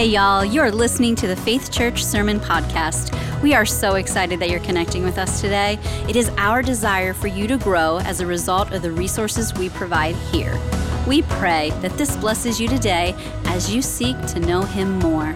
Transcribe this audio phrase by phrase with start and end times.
[0.00, 3.12] Hey, y'all, you're listening to the Faith Church Sermon Podcast.
[3.42, 5.78] We are so excited that you're connecting with us today.
[6.08, 9.68] It is our desire for you to grow as a result of the resources we
[9.68, 10.58] provide here.
[11.06, 15.32] We pray that this blesses you today as you seek to know Him more.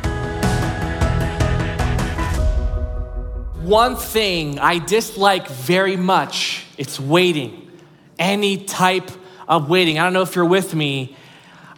[3.60, 7.70] One thing I dislike very much, it's waiting.
[8.18, 9.10] Any type
[9.46, 9.98] of waiting.
[9.98, 11.16] I don't know if you're with me.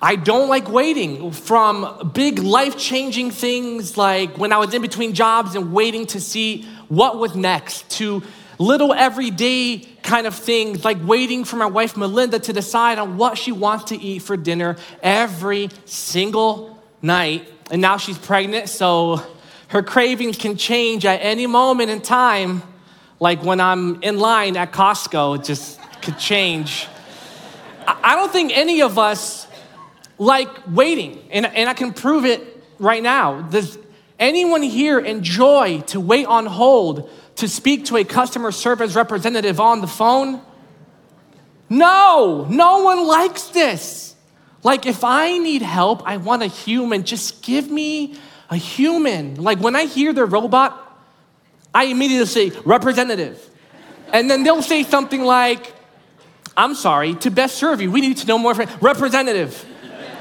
[0.00, 5.14] I don't like waiting from big life changing things like when I was in between
[5.14, 8.22] jobs and waiting to see what was next to
[8.58, 13.38] little everyday kind of things like waiting for my wife Melinda to decide on what
[13.38, 17.50] she wants to eat for dinner every single night.
[17.70, 19.20] And now she's pregnant, so
[19.68, 22.62] her cravings can change at any moment in time.
[23.18, 26.86] Like when I'm in line at Costco, it just could change.
[27.86, 29.45] I don't think any of us
[30.18, 32.42] like waiting, and, and I can prove it
[32.78, 33.42] right now.
[33.42, 33.78] Does
[34.18, 39.80] anyone here enjoy to wait on hold to speak to a customer service representative on
[39.80, 40.40] the phone?
[41.68, 44.14] No, no one likes this.
[44.62, 47.04] Like, if I need help, I want a human.
[47.04, 48.16] Just give me
[48.50, 49.34] a human.
[49.36, 50.82] Like, when I hear the robot,
[51.74, 53.50] I immediately say, representative.
[54.12, 55.74] And then they'll say something like,
[56.56, 58.54] I'm sorry, to best serve you, we need to know more.
[58.54, 59.64] Representative.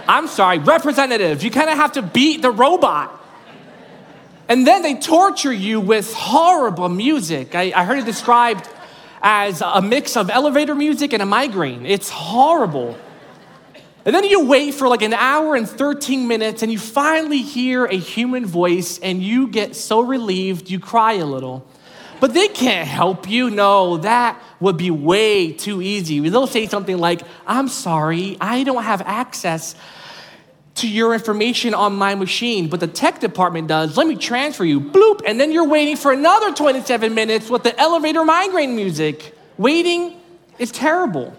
[0.08, 1.44] I'm sorry, representative.
[1.44, 3.22] You kind of have to beat the robot.
[4.48, 7.56] And then they torture you with horrible music.
[7.56, 8.70] I, I heard it described
[9.22, 11.86] as a mix of elevator music and a migraine.
[11.86, 12.95] It's horrible.
[14.06, 17.86] And then you wait for like an hour and 13 minutes and you finally hear
[17.86, 21.66] a human voice and you get so relieved you cry a little.
[22.20, 23.50] But they can't help you.
[23.50, 26.20] No, that would be way too easy.
[26.20, 29.76] They'll say something like, I'm sorry, I don't have access
[30.76, 33.95] to your information on my machine, but the tech department does.
[33.95, 34.82] Let me transfer you.
[34.82, 35.22] Bloop.
[35.26, 39.33] And then you're waiting for another 27 minutes with the elevator migraine music.
[39.58, 40.20] Waiting
[40.60, 41.33] is terrible.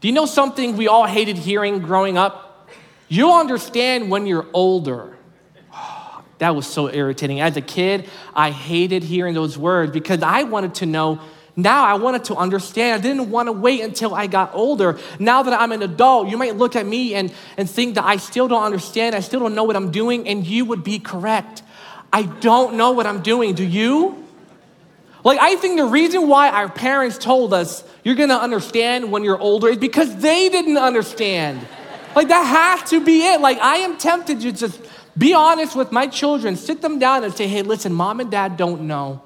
[0.00, 2.68] Do you know something we all hated hearing growing up?
[3.08, 5.16] You'll understand when you're older.
[6.38, 7.40] that was so irritating.
[7.40, 11.20] As a kid, I hated hearing those words because I wanted to know
[11.56, 13.00] now I wanted to understand.
[13.00, 14.98] I didn't want to wait until I got older.
[15.20, 18.16] Now that I'm an adult, you might look at me and, and think that I
[18.16, 19.14] still don't understand.
[19.14, 21.62] I still don't know what I'm doing, and you would be correct.
[22.12, 23.54] I don't know what I'm doing.
[23.54, 24.24] Do you?
[25.24, 29.40] Like, I think the reason why our parents told us you're gonna understand when you're
[29.40, 31.66] older is because they didn't understand.
[32.14, 33.40] Like, that has to be it.
[33.40, 34.80] Like, I am tempted to just
[35.16, 38.56] be honest with my children, sit them down and say, hey, listen, mom and dad
[38.56, 39.22] don't know.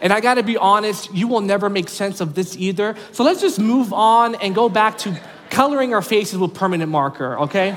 [0.00, 2.96] And I gotta be honest, you will never make sense of this either.
[3.12, 5.20] So let's just move on and go back to
[5.50, 7.76] coloring our faces with permanent marker, okay?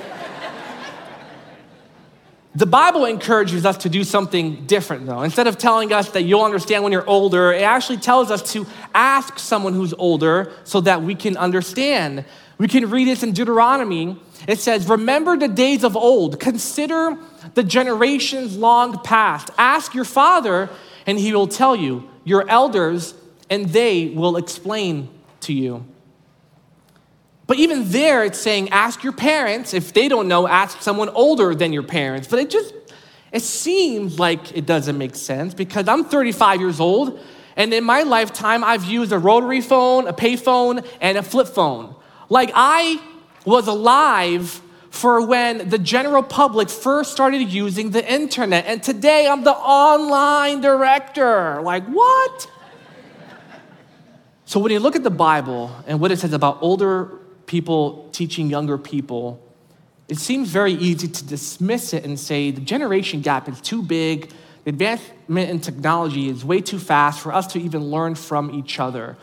[2.55, 5.21] The Bible encourages us to do something different, though.
[5.21, 8.65] Instead of telling us that you'll understand when you're older, it actually tells us to
[8.93, 12.25] ask someone who's older so that we can understand.
[12.57, 14.19] We can read this in Deuteronomy.
[14.47, 17.17] It says, Remember the days of old, consider
[17.53, 19.51] the generations long past.
[19.57, 20.69] Ask your father,
[21.05, 23.13] and he will tell you your elders,
[23.49, 25.09] and they will explain
[25.41, 25.85] to you.
[27.47, 29.73] But even there, it's saying, ask your parents.
[29.73, 32.27] If they don't know, ask someone older than your parents.
[32.27, 32.73] But it just,
[33.31, 37.19] it seems like it doesn't make sense because I'm 35 years old,
[37.55, 41.95] and in my lifetime, I've used a rotary phone, a payphone, and a flip phone.
[42.29, 43.01] Like I
[43.45, 48.65] was alive for when the general public first started using the internet.
[48.65, 51.61] And today I'm the online director.
[51.61, 52.51] Like, what?
[54.45, 58.49] so when you look at the Bible and what it says about older people teaching
[58.49, 59.41] younger people,
[60.07, 64.31] it seems very easy to dismiss it and say the generation gap is too big,
[64.63, 68.79] the advancement in technology is way too fast for us to even learn from each
[68.79, 69.17] other.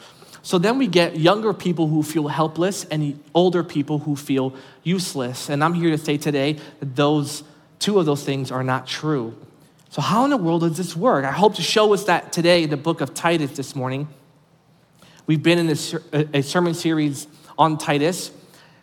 [0.46, 5.48] So then we get younger people who feel helpless and older people who feel useless.
[5.48, 7.42] And I'm here to say today that those
[7.80, 9.36] two of those things are not true.
[9.90, 11.24] So, how in the world does this work?
[11.24, 14.06] I hope to show us that today in the book of Titus this morning.
[15.26, 17.26] We've been in this, a sermon series
[17.58, 18.30] on Titus,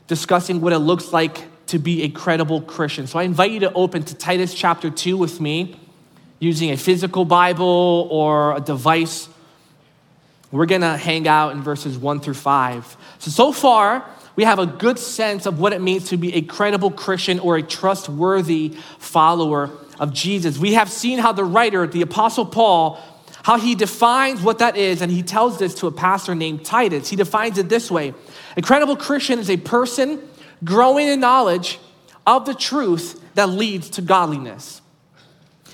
[0.08, 3.08] discussing what it looks like to be a credible Christian.
[3.08, 5.80] So I invite you to open to Titus chapter 2 with me
[6.40, 9.30] using a physical Bible or a device
[10.60, 12.98] we're going to hang out in verses 1 through 5.
[13.20, 14.06] So, so far,
[14.36, 17.58] we have a good sense of what it means to be a credible Christian or
[17.58, 18.70] a trustworthy
[19.00, 20.58] follower of Jesus.
[20.58, 23.00] We have seen how the writer, the Apostle Paul,
[23.44, 27.10] how he defines what that is, and he tells this to a pastor named Titus.
[27.10, 28.14] He defines it this way
[28.56, 30.22] A credible Christian is a person
[30.64, 31.80] growing in knowledge
[32.26, 34.82] of the truth that leads to godliness.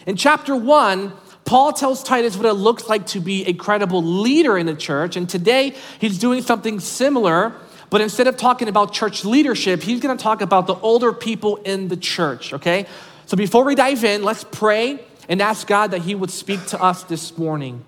[0.06, 1.14] In chapter one,
[1.50, 5.16] Paul tells Titus what it looks like to be a credible leader in the church.
[5.16, 7.56] And today he's doing something similar,
[7.90, 11.56] but instead of talking about church leadership, he's going to talk about the older people
[11.56, 12.86] in the church, okay?
[13.25, 16.80] So before we dive in, let's pray and ask God that he would speak to
[16.80, 17.84] us this morning.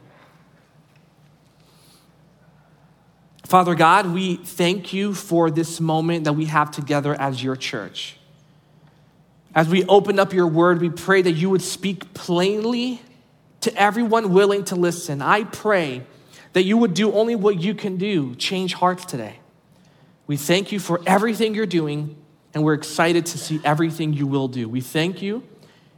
[3.45, 8.17] Father God, we thank you for this moment that we have together as your church.
[9.53, 13.01] As we open up your word, we pray that you would speak plainly
[13.61, 15.21] to everyone willing to listen.
[15.21, 16.03] I pray
[16.53, 19.39] that you would do only what you can do change hearts today.
[20.27, 22.15] We thank you for everything you're doing,
[22.53, 24.67] and we're excited to see everything you will do.
[24.67, 25.43] We thank you,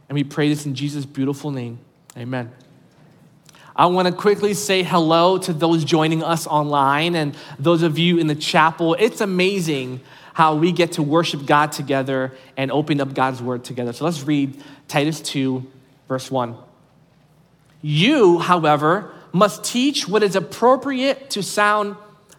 [0.08, 1.78] and we pray this in Jesus' beautiful name.
[2.16, 2.52] Amen.
[3.76, 8.18] I want to quickly say hello to those joining us online and those of you
[8.18, 8.94] in the chapel.
[8.94, 10.00] It's amazing
[10.32, 13.92] how we get to worship God together and open up God's word together.
[13.92, 15.64] So let's read Titus 2,
[16.06, 16.56] verse 1.
[17.86, 21.96] You, however, must teach what is appropriate to sound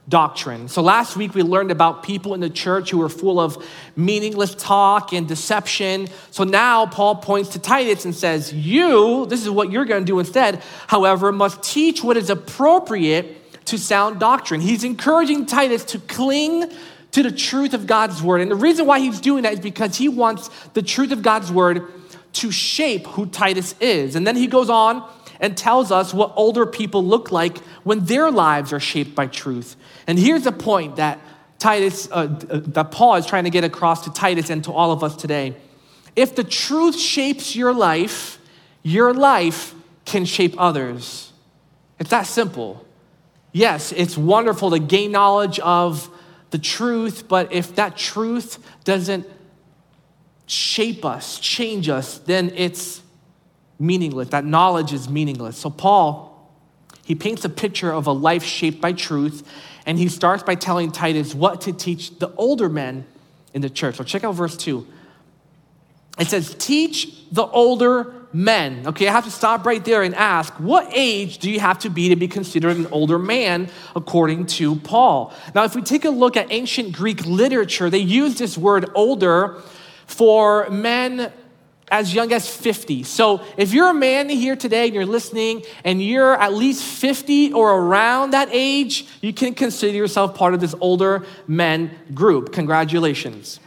[0.10, 0.68] doctrine.
[0.70, 3.64] So last week we learned about people in the church who were full of
[3.96, 6.08] meaningless talk and deception.
[6.32, 10.06] So now Paul points to Titus and says, You, this is what you're going to
[10.06, 14.62] do instead, however, must teach what is appropriate to sound doctrine.
[14.62, 16.72] He's encouraging Titus to cling
[17.12, 18.42] to the truth of God's word.
[18.42, 21.52] And the reason why he's doing that is because he wants the truth of God's
[21.52, 21.84] word
[22.34, 24.16] to shape who Titus is.
[24.16, 25.08] And then he goes on
[25.40, 29.76] and tells us what older people look like when their lives are shaped by truth.
[30.08, 31.20] And here's the point that
[31.60, 34.92] Titus, uh, uh, that Paul is trying to get across to Titus and to all
[34.92, 35.56] of us today.
[36.16, 38.40] If the truth shapes your life,
[38.84, 39.74] your life
[40.06, 41.34] can shape others.
[42.00, 42.86] It's that simple.
[43.52, 46.10] Yes, it's wonderful to gain knowledge of
[46.52, 49.28] the truth, but if that truth doesn't
[50.46, 53.02] shape us, change us, then it's
[53.80, 54.30] meaningless.
[54.30, 55.58] That knowledge is meaningless.
[55.58, 56.52] So, Paul,
[57.04, 59.48] he paints a picture of a life shaped by truth,
[59.86, 63.06] and he starts by telling Titus what to teach the older men
[63.54, 63.96] in the church.
[63.96, 64.86] So, check out verse 2.
[66.20, 68.86] It says, Teach the older men.
[68.88, 71.90] Okay, I have to stop right there and ask, what age do you have to
[71.90, 75.34] be to be considered an older man, according to Paul?
[75.56, 79.62] Now, if we take a look at ancient Greek literature, they use this word older
[80.06, 81.32] for men
[81.90, 83.04] as young as 50.
[83.04, 87.54] So if you're a man here today and you're listening and you're at least 50
[87.54, 92.54] or around that age, you can consider yourself part of this older men group.
[92.54, 93.60] Congratulations.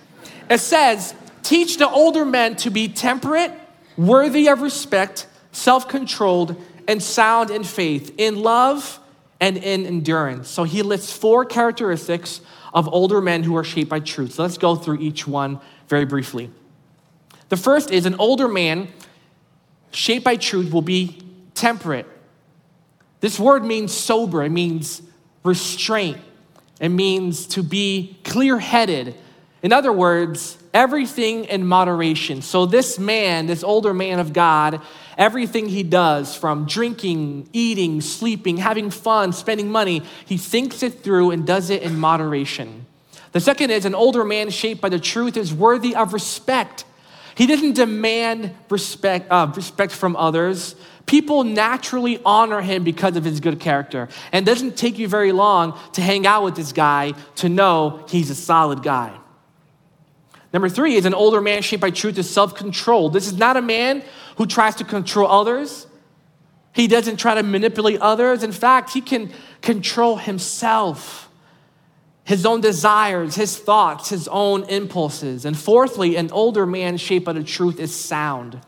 [0.50, 3.52] It says, teach the older men to be temperate,
[3.96, 8.98] worthy of respect, self controlled, and sound in faith, in love,
[9.40, 10.48] and in endurance.
[10.48, 12.40] So he lists four characteristics
[12.74, 14.34] of older men who are shaped by truth.
[14.34, 16.50] So let's go through each one very briefly.
[17.48, 18.88] The first is an older man
[19.90, 21.22] shaped by truth will be
[21.54, 22.06] temperate.
[23.20, 25.02] This word means sober, it means
[25.44, 26.18] restraint,
[26.80, 29.14] it means to be clear headed.
[29.60, 32.42] In other words, everything in moderation.
[32.42, 34.80] So, this man, this older man of God,
[35.16, 41.32] everything he does from drinking, eating, sleeping, having fun, spending money, he thinks it through
[41.32, 42.86] and does it in moderation.
[43.32, 46.84] The second is an older man shaped by the truth is worthy of respect.
[47.38, 50.74] He didn't demand respect, uh, respect from others.
[51.06, 54.08] People naturally honor him because of his good character.
[54.32, 58.28] And doesn't take you very long to hang out with this guy to know he's
[58.30, 59.16] a solid guy.
[60.52, 63.08] Number three is an older man shaped by truth is self control.
[63.08, 64.02] This is not a man
[64.36, 65.86] who tries to control others.
[66.72, 68.42] He doesn't try to manipulate others.
[68.42, 69.30] In fact, he can
[69.62, 71.27] control himself
[72.28, 75.46] his own desires, his thoughts, his own impulses.
[75.46, 78.60] And fourthly, an older man shaped by the truth is sound.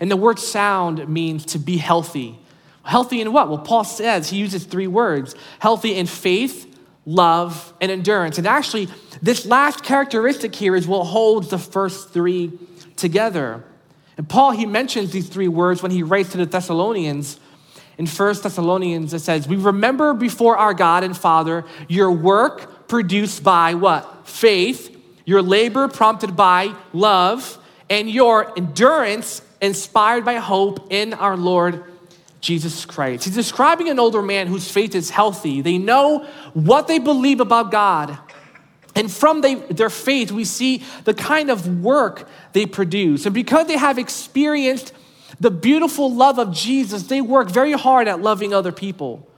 [0.00, 2.40] And the word sound means to be healthy.
[2.82, 3.48] Healthy in what?
[3.48, 6.76] Well, Paul says he uses three words healthy in faith,
[7.06, 8.36] love, and endurance.
[8.36, 8.88] And actually,
[9.22, 12.50] this last characteristic here is what holds the first three
[12.96, 13.62] together.
[14.16, 17.38] And Paul, he mentions these three words when he writes to the Thessalonians.
[17.96, 23.42] In 1 Thessalonians, it says, We remember before our God and Father your work produced
[23.44, 24.26] by what?
[24.26, 27.58] Faith, your labor prompted by love,
[27.90, 31.84] and your endurance inspired by hope in our Lord
[32.40, 33.24] Jesus Christ.
[33.24, 35.60] He's describing an older man whose faith is healthy.
[35.60, 38.16] They know what they believe about God.
[38.94, 43.26] And from they, their faith, we see the kind of work they produce.
[43.26, 44.92] And because they have experienced
[45.40, 49.28] the beautiful love of Jesus, they work very hard at loving other people.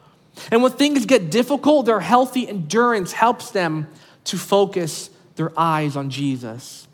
[0.50, 3.88] And when things get difficult, their healthy endurance helps them
[4.24, 6.86] to focus their eyes on Jesus.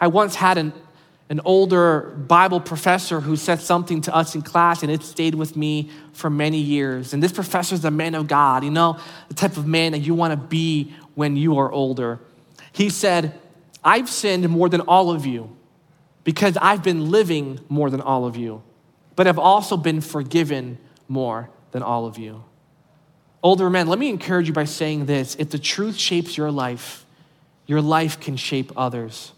[0.00, 0.72] I once had an,
[1.28, 5.56] an older Bible professor who said something to us in class, and it stayed with
[5.56, 7.12] me for many years.
[7.12, 10.00] And this professor is a man of God, you know, the type of man that
[10.00, 12.20] you want to be when you are older.
[12.72, 13.38] He said,
[13.82, 15.56] I've sinned more than all of you
[16.24, 18.62] because I've been living more than all of you,
[19.16, 22.44] but I've also been forgiven more than all of you.
[23.42, 27.04] Older men, let me encourage you by saying this if the truth shapes your life,
[27.66, 29.32] your life can shape others.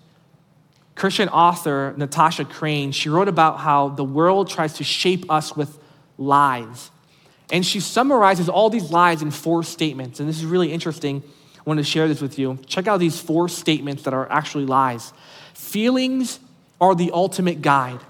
[0.95, 5.79] Christian author Natasha Crain, she wrote about how the world tries to shape us with
[6.19, 6.91] lies.
[7.51, 10.21] And she summarizes all these lies in four statements.
[10.21, 11.23] And this is really interesting.
[11.57, 12.59] I want to share this with you.
[12.67, 15.13] Check out these four statements that are actually lies.
[15.55, 16.41] Feelings
[16.81, 18.01] are the ultimate guide.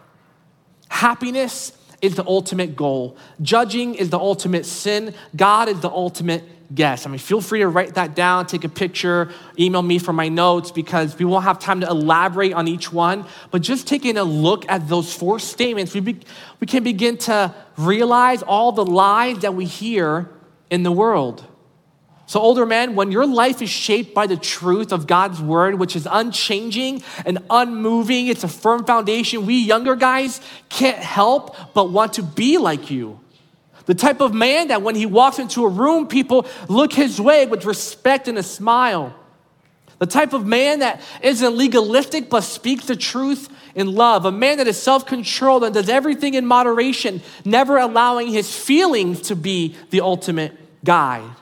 [0.89, 3.17] Happiness is the ultimate goal.
[3.41, 5.15] Judging is the ultimate sin.
[5.35, 6.43] God is the ultimate
[6.75, 7.07] guest.
[7.07, 10.29] I mean, feel free to write that down, take a picture, email me for my
[10.29, 13.25] notes because we won't have time to elaborate on each one.
[13.51, 16.21] But just taking a look at those four statements, we, be,
[16.61, 20.29] we can begin to realize all the lies that we hear
[20.71, 21.47] in the world.
[22.27, 25.97] So, older men, when your life is shaped by the truth of God's word, which
[25.97, 32.15] is unchanging and unmoving, it's a firm foundation, we younger guys can't help but want
[32.15, 33.21] to be like you.
[33.87, 37.47] The type of man that when he walks into a room, people look his way
[37.47, 39.15] with respect and a smile.
[39.99, 44.25] The type of man that isn't legalistic but speaks the truth in love.
[44.25, 49.23] A man that is self controlled and does everything in moderation, never allowing his feelings
[49.23, 50.53] to be the ultimate
[50.85, 51.37] guide.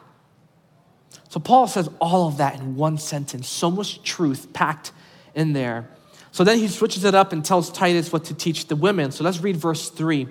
[1.31, 4.91] So Paul says all of that in one sentence, so much truth packed
[5.33, 5.89] in there.
[6.33, 9.13] So then he switches it up and tells Titus what to teach the women.
[9.13, 10.27] So let's read verse 3.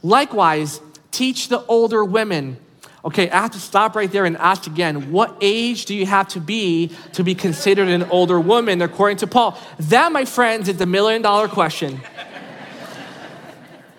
[0.00, 2.56] Likewise, teach the older women.
[3.04, 6.28] Okay, I have to stop right there and ask again what age do you have
[6.28, 9.58] to be to be considered an older woman according to Paul?
[9.80, 12.00] That, my friends, is the million dollar question.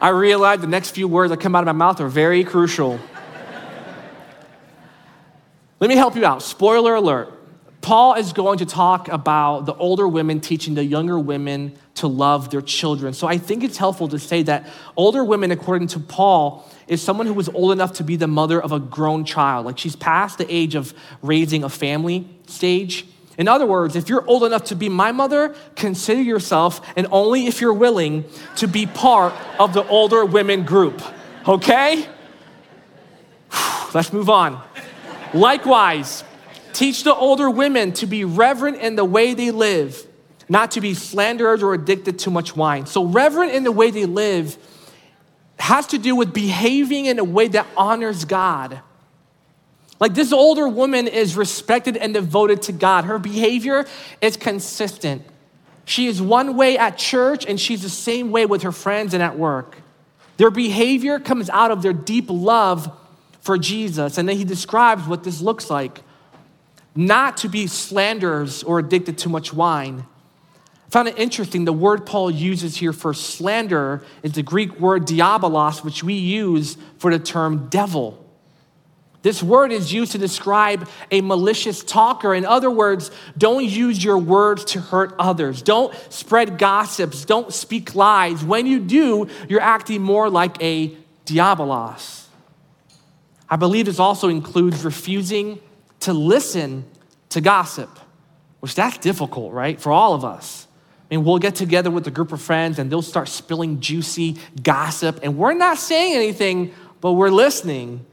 [0.02, 2.98] I realize the next few words that come out of my mouth are very crucial.
[5.80, 6.44] Let me help you out.
[6.44, 7.34] Spoiler alert.
[7.82, 12.50] Paul is going to talk about the older women teaching the younger women to love
[12.50, 13.14] their children.
[13.14, 14.68] So I think it's helpful to say that
[14.98, 18.62] older women, according to Paul, is someone who was old enough to be the mother
[18.62, 19.66] of a grown child.
[19.66, 23.06] Like she's past the age of raising a family stage.
[23.38, 27.48] In other words, if you're old enough to be my mother, consider yourself, and only
[27.48, 28.26] if you're willing,
[28.58, 31.02] to be part of the older women group.
[31.48, 32.06] Okay?
[33.94, 34.62] Let's move on.
[35.34, 36.24] Likewise,
[36.74, 40.06] teach the older women to be reverent in the way they live,
[40.48, 42.86] not to be slanderers or addicted to much wine.
[42.86, 44.58] So, reverent in the way they live
[45.60, 48.82] has to do with behaving in a way that honors God.
[50.00, 53.04] Like this older woman is respected and devoted to God.
[53.04, 53.86] Her behavior
[54.22, 55.24] is consistent.
[55.84, 59.22] She is one way at church and she's the same way with her friends and
[59.22, 59.78] at work.
[60.38, 62.90] Their behavior comes out of their deep love
[63.50, 64.20] for Jesus.
[64.20, 66.04] And then he describes what this looks like
[66.94, 70.06] not to be slanderers or addicted to much wine.
[70.86, 71.66] I found it interesting.
[71.66, 76.78] The word Paul uses here for slander is the Greek word diabolos, which we use
[77.00, 78.24] for the term devil.
[79.24, 82.36] This word is used to describe a malicious talker.
[82.36, 85.64] In other words, don't use your words to hurt others.
[85.64, 87.26] Don't spread gossips.
[87.26, 88.44] Don't speak lies.
[88.44, 92.29] When you do, you're acting more like a diabolos.
[93.50, 95.60] I believe this also includes refusing
[96.02, 96.86] to listen
[97.30, 97.90] to gossip,
[98.60, 99.80] which that's difficult, right?
[99.80, 100.68] For all of us.
[101.10, 104.38] I mean, we'll get together with a group of friends and they'll start spilling juicy
[104.62, 108.06] gossip, and we're not saying anything, but we're listening,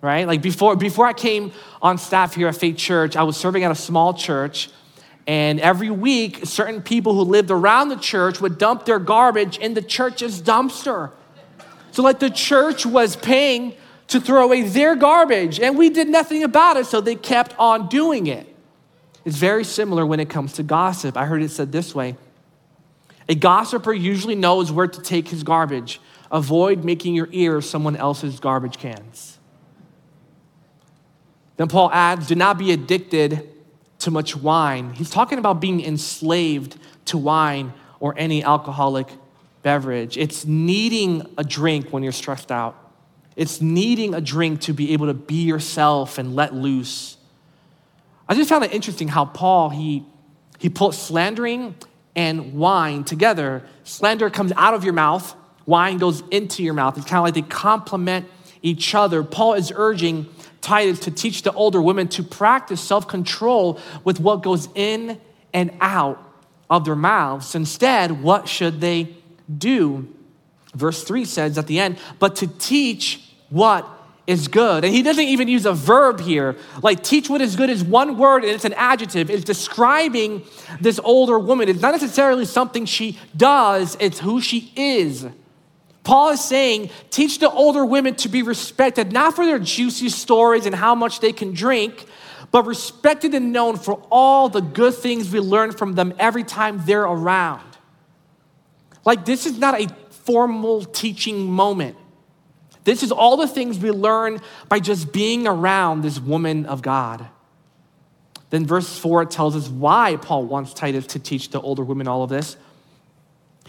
[0.00, 0.26] right?
[0.26, 3.72] Like before, before I came on staff here at Faith Church, I was serving at
[3.72, 4.70] a small church,
[5.26, 9.74] and every week, certain people who lived around the church would dump their garbage in
[9.74, 11.10] the church's dumpster.
[11.90, 13.74] So, like, the church was paying
[14.08, 17.88] to throw away their garbage, and we did nothing about it, so they kept on
[17.88, 18.46] doing it.
[19.24, 21.16] It's very similar when it comes to gossip.
[21.16, 22.16] I heard it said this way
[23.28, 26.00] A gossiper usually knows where to take his garbage.
[26.30, 29.38] Avoid making your ear someone else's garbage cans.
[31.56, 33.48] Then Paul adds, Do not be addicted
[34.00, 34.94] to much wine.
[34.94, 39.08] He's talking about being enslaved to wine or any alcoholic
[39.62, 40.16] beverage.
[40.16, 42.87] It's needing a drink when you're stressed out.
[43.38, 47.16] It's needing a drink to be able to be yourself and let loose.
[48.28, 50.04] I just found it interesting how Paul, he,
[50.58, 51.76] he put slandering
[52.16, 53.62] and wine together.
[53.84, 56.98] Slander comes out of your mouth, wine goes into your mouth.
[56.98, 58.26] It's kind of like they complement
[58.60, 59.22] each other.
[59.22, 60.26] Paul is urging
[60.60, 65.20] Titus to teach the older women to practice self control with what goes in
[65.54, 66.20] and out
[66.68, 67.54] of their mouths.
[67.54, 69.14] Instead, what should they
[69.56, 70.12] do?
[70.74, 73.88] Verse 3 says at the end, but to teach what
[74.26, 74.84] is good.
[74.84, 76.56] And he doesn't even use a verb here.
[76.82, 79.30] Like, teach what is good is one word and it's an adjective.
[79.30, 80.44] It's describing
[80.80, 81.68] this older woman.
[81.68, 85.26] It's not necessarily something she does, it's who she is.
[86.04, 90.64] Paul is saying, teach the older women to be respected, not for their juicy stories
[90.64, 92.06] and how much they can drink,
[92.50, 96.82] but respected and known for all the good things we learn from them every time
[96.86, 97.62] they're around.
[99.04, 101.97] Like, this is not a formal teaching moment.
[102.84, 107.28] This is all the things we learn by just being around this woman of God.
[108.50, 112.22] Then, verse 4 tells us why Paul wants Titus to teach the older women all
[112.22, 112.56] of this.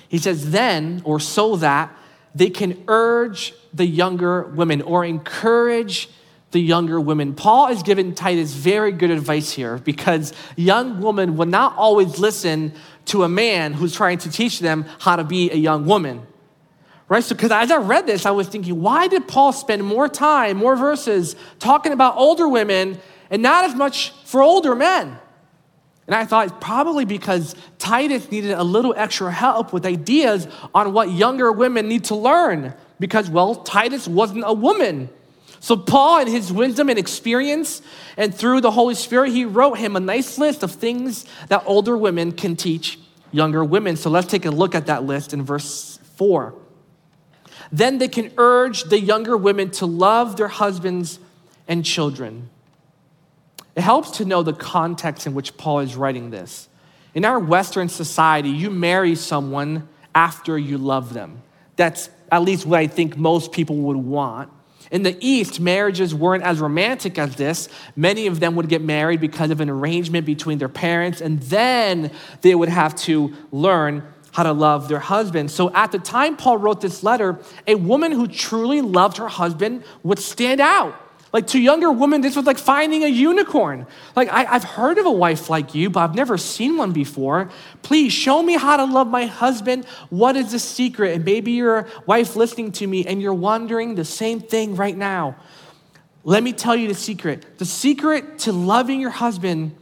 [0.07, 1.95] He says, then, or so that
[2.33, 6.09] they can urge the younger women or encourage
[6.51, 7.35] the younger women.
[7.35, 12.73] Paul is giving Titus very good advice here because young women will not always listen
[13.05, 16.25] to a man who's trying to teach them how to be a young woman.
[17.09, 17.23] Right?
[17.23, 20.57] So, because as I read this, I was thinking, why did Paul spend more time,
[20.57, 22.99] more verses talking about older women
[23.31, 25.17] and not as much for older men?
[26.05, 31.11] And I thought probably because Titus needed a little extra help with ideas on what
[31.11, 32.75] younger women need to learn.
[32.99, 35.09] Because, well, Titus wasn't a woman.
[35.59, 37.81] So, Paul, in his wisdom and experience,
[38.17, 41.97] and through the Holy Spirit, he wrote him a nice list of things that older
[41.97, 42.99] women can teach
[43.31, 43.95] younger women.
[43.95, 46.53] So, let's take a look at that list in verse 4.
[47.71, 51.19] Then they can urge the younger women to love their husbands
[51.67, 52.49] and children.
[53.75, 56.67] It helps to know the context in which Paul is writing this.
[57.13, 61.41] In our Western society, you marry someone after you love them.
[61.75, 64.51] That's at least what I think most people would want.
[64.91, 67.69] In the East, marriages weren't as romantic as this.
[67.95, 72.11] Many of them would get married because of an arrangement between their parents, and then
[72.41, 75.51] they would have to learn how to love their husband.
[75.51, 79.83] So at the time Paul wrote this letter, a woman who truly loved her husband
[80.03, 80.95] would stand out.
[81.31, 83.85] Like to younger women, this was like finding a unicorn.
[84.15, 87.51] Like, I, have heard of a wife like you, but I've never seen one before.
[87.83, 89.85] Please show me how to love my husband.
[90.09, 91.13] What is the secret?
[91.13, 95.35] And maybe you're wife listening to me and you're wondering the same thing right now.
[96.23, 97.59] Let me tell you the secret.
[97.59, 99.75] The secret to loving your husband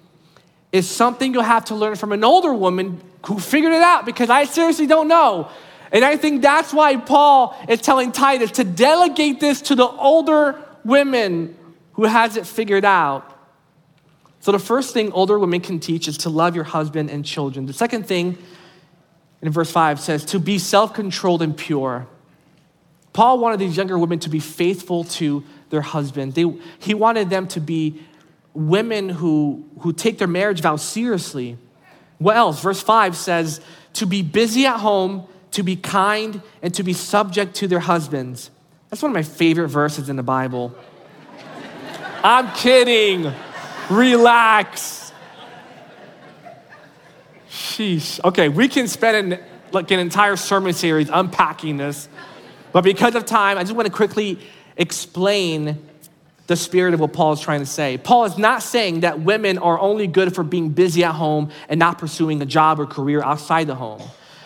[0.74, 4.30] is something you'll have to learn from an older woman who figured it out because
[4.30, 5.50] I seriously don't know.
[5.92, 10.62] And I think that's why Paul is telling Titus to delegate this to the older
[10.84, 11.58] women
[11.94, 13.34] who has it figured out.
[14.40, 17.66] So, the first thing older women can teach is to love your husband and children.
[17.66, 18.38] The second thing
[19.42, 22.08] in verse 5 says to be self controlled and pure.
[23.14, 26.34] Paul wanted these younger women to be faithful to their husband.
[26.34, 26.46] They,
[26.80, 28.00] he wanted them to be
[28.54, 31.58] women who, who take their marriage vows seriously.
[32.18, 32.62] What else?
[32.62, 33.62] Verse 5 says
[33.94, 38.52] to be busy at home, to be kind, and to be subject to their husbands.
[38.90, 40.74] That's one of my favorite verses in the Bible.
[42.24, 43.32] I'm kidding.
[43.90, 45.12] Relax.
[47.50, 48.24] Sheesh.
[48.24, 52.08] Okay, we can spend an, like an entire sermon series unpacking this.
[52.72, 54.40] But because of time, I just want to quickly
[54.76, 55.87] explain
[56.48, 57.98] the spirit of what Paul is trying to say.
[57.98, 61.78] Paul is not saying that women are only good for being busy at home and
[61.78, 64.02] not pursuing a job or career outside the home.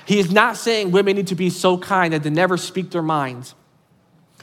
[0.05, 3.03] He is not saying women need to be so kind that they never speak their
[3.03, 3.55] minds.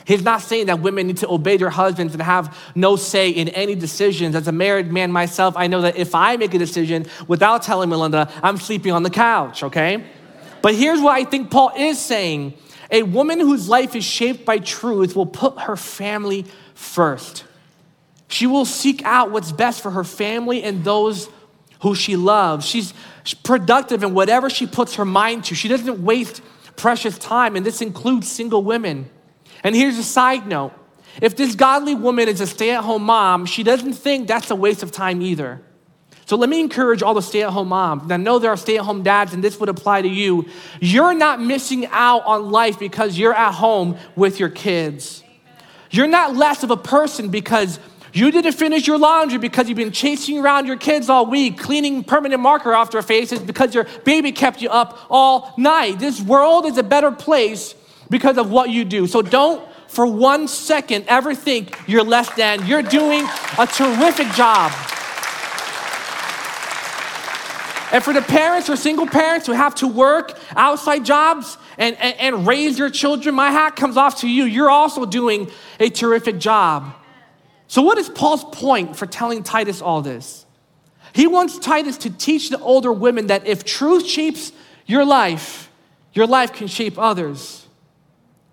[0.07, 3.49] He's not saying that women need to obey their husbands and have no say in
[3.49, 4.35] any decisions.
[4.35, 7.91] As a married man myself, I know that if I make a decision without telling
[7.91, 10.03] Melinda, I'm sleeping on the couch, okay?
[10.63, 12.55] But here's what I think Paul is saying
[12.91, 17.45] a woman whose life is shaped by truth will put her family first.
[18.29, 21.29] She will seek out what's best for her family and those
[21.81, 22.67] who she loves.
[22.67, 22.93] She's
[23.43, 25.55] productive in whatever she puts her mind to.
[25.55, 26.43] She doesn't waste
[26.77, 29.11] precious time, and this includes single women.
[29.65, 30.73] And here's a side note
[31.21, 34.57] if this godly woman is a stay at home mom, she doesn't think that's a
[34.57, 35.61] waste of time either.
[36.27, 38.03] So let me encourage all the stay at home moms.
[38.03, 40.47] And I know there are stay at home dads, and this would apply to you.
[40.79, 45.25] You're not missing out on life because you're at home with your kids.
[45.91, 47.81] You're not less of a person because
[48.19, 52.03] you didn't finish your laundry because you've been chasing around your kids all week, cleaning
[52.05, 55.99] permanent marker off their faces because your baby kept you up all night.
[55.99, 57.75] This world is a better place
[58.11, 59.07] because of what you do.
[59.07, 62.67] So don't for one second ever think you're less than.
[62.67, 63.27] You're doing
[63.59, 64.73] a terrific job.
[67.91, 72.17] And for the parents or single parents who have to work outside jobs and, and,
[72.19, 74.45] and, raise your children, my hat comes off to you.
[74.45, 75.51] You're also doing
[75.81, 76.93] a terrific job.
[77.69, 80.47] So, what is Paul's point for telling Titus all this?
[81.13, 84.53] He wants Titus to teach the older women that if truth shapes
[84.87, 85.71] your life,
[86.13, 87.67] your life can shape others.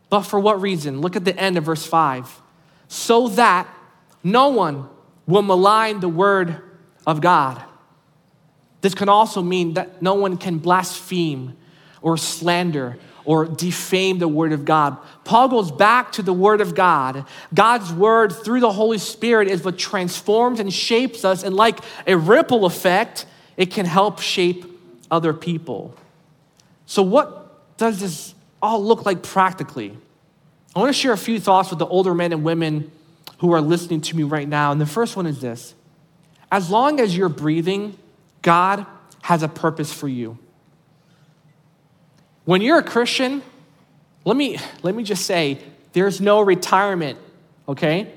[0.10, 1.02] But for what reason?
[1.02, 2.42] Look at the end of verse 5.
[2.88, 3.68] So that
[4.24, 4.88] no one
[5.26, 6.62] will malign the word
[7.08, 7.64] of God.
[8.82, 11.58] This can also mean that no one can blaspheme
[12.02, 14.98] or slander or defame the word of God.
[15.24, 17.26] Paul goes back to the word of God.
[17.54, 22.18] God's word through the Holy Spirit is what transforms and shapes us, and like a
[22.18, 23.26] ripple effect,
[23.58, 24.66] it can help shape
[25.10, 25.96] other people.
[26.86, 29.98] So, what does this all look like practically?
[30.76, 32.92] I want to share a few thoughts with the older men and women
[33.40, 34.72] who are listening to me right now.
[34.72, 35.74] And the first one is this
[36.52, 37.98] As long as you're breathing,
[38.42, 38.86] God
[39.24, 40.38] has a purpose for you.
[42.46, 43.42] When you're a Christian,
[44.24, 45.60] let me, let me just say,
[45.94, 47.20] there's no retirement,
[47.68, 48.12] okay?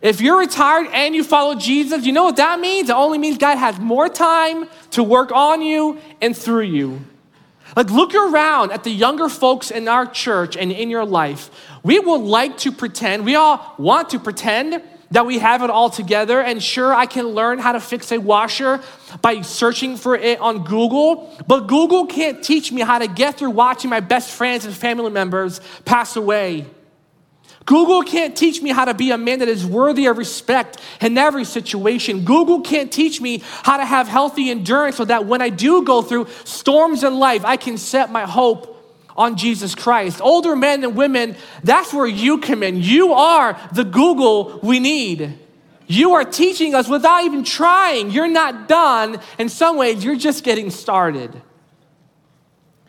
[0.00, 2.88] If you're retired and you follow Jesus, you know what that means?
[2.88, 7.00] It only means God has more time to work on you and through you.
[7.76, 11.50] Like, look around at the younger folks in our church and in your life.
[11.82, 15.88] We would like to pretend, we all want to pretend that we have it all
[15.88, 16.40] together.
[16.40, 18.80] And sure, I can learn how to fix a washer
[19.20, 23.50] by searching for it on Google, but Google can't teach me how to get through
[23.50, 26.66] watching my best friends and family members pass away.
[27.64, 31.16] Google can't teach me how to be a man that is worthy of respect in
[31.16, 32.24] every situation.
[32.24, 36.02] Google can't teach me how to have healthy endurance so that when I do go
[36.02, 38.71] through storms in life, I can set my hope
[39.16, 40.20] on Jesus Christ.
[40.20, 42.80] Older men and women, that's where you come in.
[42.80, 45.38] You are the Google we need.
[45.86, 48.10] You are teaching us without even trying.
[48.10, 49.20] You're not done.
[49.38, 51.42] In some ways, you're just getting started.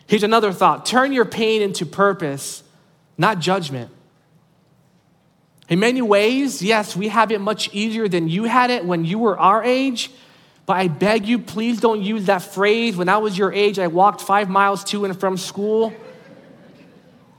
[0.06, 2.62] Here's another thought turn your pain into purpose,
[3.18, 3.90] not judgment.
[5.68, 9.18] In many ways, yes, we have it much easier than you had it when you
[9.18, 10.10] were our age.
[10.66, 12.96] But I beg you, please don't use that phrase.
[12.96, 15.92] When I was your age, I walked five miles to and from school.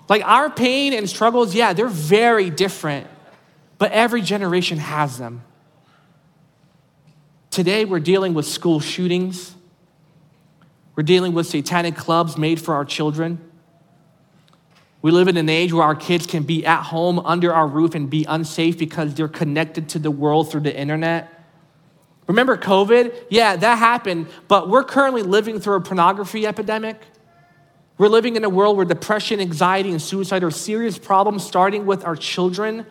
[0.07, 3.07] Like our pain and struggles, yeah, they're very different,
[3.77, 5.43] but every generation has them.
[7.49, 9.55] Today, we're dealing with school shootings.
[10.95, 13.39] We're dealing with satanic clubs made for our children.
[15.01, 17.95] We live in an age where our kids can be at home under our roof
[17.95, 21.31] and be unsafe because they're connected to the world through the internet.
[22.27, 23.25] Remember COVID?
[23.29, 26.99] Yeah, that happened, but we're currently living through a pornography epidemic.
[27.97, 32.03] We're living in a world where depression, anxiety, and suicide are serious problems, starting with
[32.03, 32.85] our children.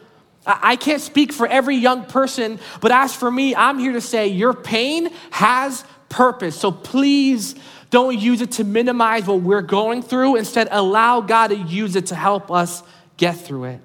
[0.47, 4.29] I can't speak for every young person, but as for me, I'm here to say
[4.29, 6.59] your pain has purpose.
[6.59, 7.55] So please
[7.91, 10.37] don't use it to minimize what we're going through.
[10.37, 12.83] Instead, allow God to use it to help us
[13.17, 13.81] get through it.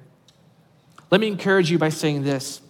[1.12, 2.62] Let me encourage you by saying this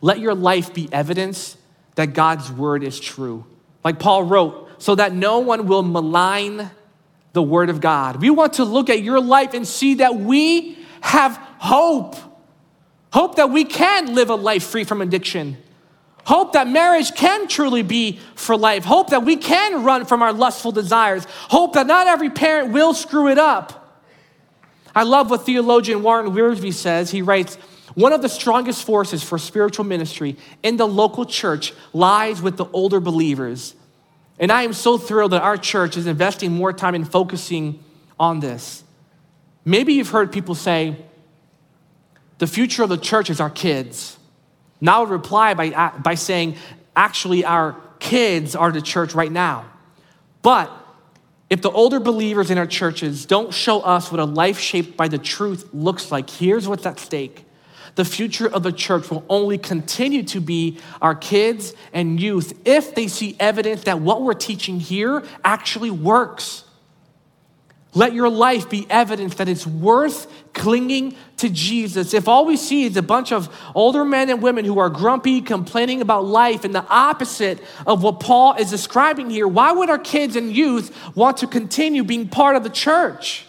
[0.00, 1.56] let your life be evidence
[1.94, 3.46] that God's word is true.
[3.82, 6.70] Like Paul wrote, so that no one will malign
[7.34, 8.22] the Word of God.
[8.22, 12.16] We want to look at your life and see that we have hope.
[13.12, 15.58] Hope that we can live a life free from addiction.
[16.24, 18.84] Hope that marriage can truly be for life.
[18.84, 21.26] Hope that we can run from our lustful desires.
[21.28, 24.00] Hope that not every parent will screw it up.
[24.94, 27.10] I love what theologian Warren Wiersbe says.
[27.10, 27.56] He writes,
[27.94, 32.66] one of the strongest forces for spiritual ministry in the local church lies with the
[32.66, 33.74] older believers
[34.38, 37.82] and I am so thrilled that our church is investing more time in focusing
[38.18, 38.82] on this.
[39.64, 40.96] Maybe you've heard people say,
[42.38, 44.18] the future of the church is our kids.
[44.80, 46.56] Now I would reply by, uh, by saying,
[46.96, 49.64] actually, our kids are the church right now.
[50.42, 50.70] But
[51.48, 55.08] if the older believers in our churches don't show us what a life shaped by
[55.08, 57.43] the truth looks like, here's what's at stake
[57.94, 62.94] the future of the church will only continue to be our kids and youth if
[62.94, 66.64] they see evidence that what we're teaching here actually works.
[67.96, 72.12] Let your life be evidence that it's worth clinging to Jesus.
[72.12, 75.40] If all we see is a bunch of older men and women who are grumpy,
[75.40, 79.98] complaining about life, and the opposite of what Paul is describing here, why would our
[79.98, 83.46] kids and youth want to continue being part of the church?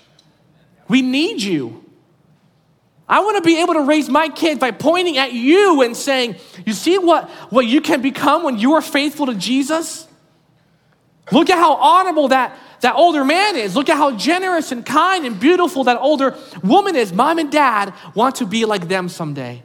[0.88, 1.85] We need you.
[3.08, 6.36] I want to be able to raise my kids by pointing at you and saying,
[6.66, 10.08] You see what, what you can become when you are faithful to Jesus?
[11.32, 13.76] Look at how honorable that, that older man is.
[13.76, 17.14] Look at how generous and kind and beautiful that older woman is.
[17.14, 19.64] Mom and dad want to be like them someday.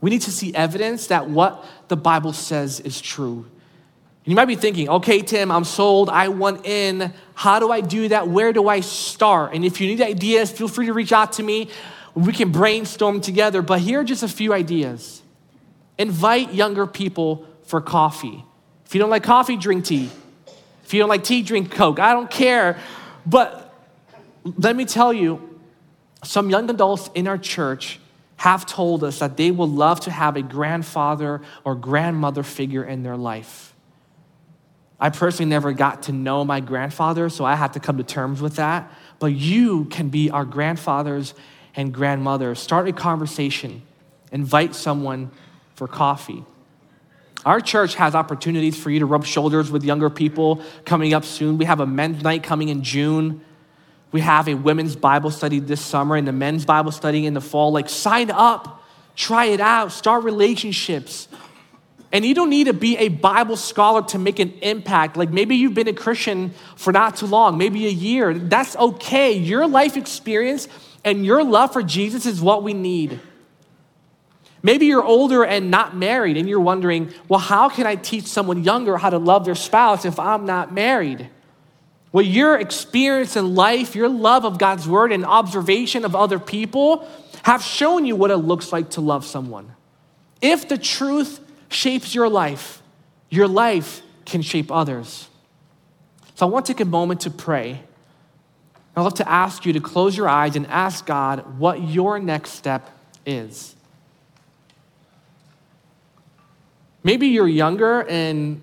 [0.00, 3.46] We need to see evidence that what the Bible says is true.
[4.24, 6.08] And you might be thinking, okay, Tim, I'm sold.
[6.08, 7.12] I want in.
[7.34, 8.28] How do I do that?
[8.28, 9.54] Where do I start?
[9.54, 11.70] And if you need ideas, feel free to reach out to me
[12.14, 15.22] we can brainstorm together, but here are just a few ideas.
[15.98, 18.44] Invite younger people for coffee.
[18.86, 20.10] If you don't like coffee, drink tea.
[20.84, 22.00] If you don't like tea, drink Coke.
[22.00, 22.78] I don't care.
[23.24, 23.72] But
[24.44, 25.58] let me tell you,
[26.24, 28.00] some young adults in our church
[28.36, 33.02] have told us that they would love to have a grandfather or grandmother figure in
[33.02, 33.74] their life.
[34.98, 38.42] I personally never got to know my grandfather, so I have to come to terms
[38.42, 38.90] with that.
[39.18, 41.34] But you can be our grandfathers
[41.74, 42.54] and grandmother.
[42.54, 43.82] Start a conversation,
[44.32, 45.30] invite someone
[45.74, 46.44] for coffee.
[47.44, 51.56] Our church has opportunities for you to rub shoulders with younger people coming up soon.
[51.56, 53.42] We have a men's night coming in June.
[54.12, 57.40] We have a women's Bible study this summer and the men's Bible study in the
[57.40, 57.72] fall.
[57.72, 58.82] Like, sign up,
[59.16, 61.28] try it out, start relationships.
[62.12, 65.16] And you don't need to be a Bible scholar to make an impact.
[65.16, 68.34] Like maybe you've been a Christian for not too long, maybe a year.
[68.34, 69.32] That's okay.
[69.32, 70.68] Your life experience
[71.04, 73.20] and your love for Jesus is what we need.
[74.62, 78.62] Maybe you're older and not married, and you're wondering, well, how can I teach someone
[78.62, 81.30] younger how to love their spouse if I'm not married?
[82.12, 87.08] Well, your experience in life, your love of God's word, and observation of other people
[87.44, 89.74] have shown you what it looks like to love someone.
[90.42, 92.82] If the truth shapes your life,
[93.30, 95.28] your life can shape others.
[96.34, 97.82] So I want to take a moment to pray.
[98.96, 102.50] I'd love to ask you to close your eyes and ask God what your next
[102.50, 102.90] step
[103.24, 103.74] is.
[107.02, 108.60] Maybe you're younger and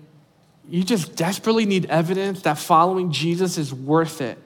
[0.68, 4.38] you just desperately need evidence that following Jesus is worth it.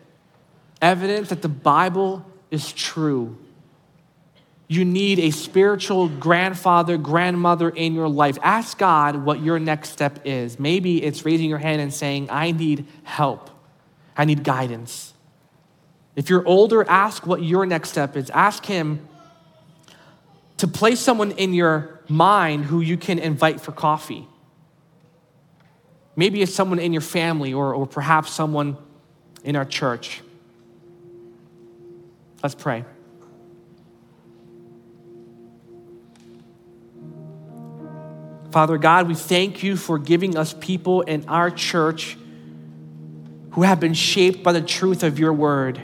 [0.81, 3.37] Evidence that the Bible is true
[4.73, 8.39] you need a spiritual grandfather, grandmother in your life.
[8.43, 10.59] Ask God what your next step is.
[10.59, 13.51] Maybe it's raising your hand and saying, I need help,
[14.17, 15.12] I need guidance.
[16.15, 18.31] If you're older, ask what your next step is.
[18.31, 19.09] Ask Him
[20.59, 24.29] to place someone in your mind who you can invite for coffee.
[26.15, 28.77] Maybe it's someone in your family or, or perhaps someone
[29.43, 30.21] in our church.
[32.43, 32.85] Let's pray.
[38.51, 42.19] Father God, we thank you for giving us people in our church
[43.53, 45.81] who have been shaped by the truth of your word.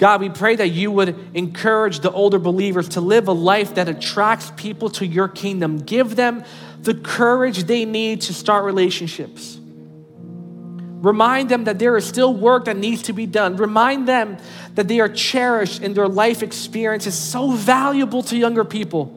[0.00, 3.86] God, we pray that you would encourage the older believers to live a life that
[3.86, 5.76] attracts people to your kingdom.
[5.76, 6.42] Give them
[6.80, 9.58] the courage they need to start relationships.
[9.58, 13.56] Remind them that there is still work that needs to be done.
[13.56, 14.38] Remind them
[14.74, 19.14] that they are cherished and their life experience is so valuable to younger people.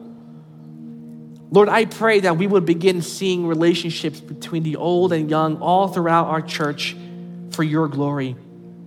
[1.50, 5.88] Lord, I pray that we would begin seeing relationships between the old and young all
[5.88, 6.94] throughout our church
[7.52, 8.36] for your glory.